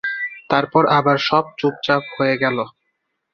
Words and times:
তারপর 0.49 0.83
সব 0.85 0.93
আবার 0.97 1.17
চুপচাপ 1.59 2.03
হয়ে 2.15 2.35
গেল। 2.43 2.57